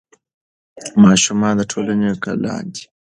[1.03, 2.83] ماشومان د ټولنې ګلان دي.